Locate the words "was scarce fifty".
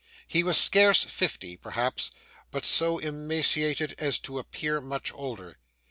0.41-1.55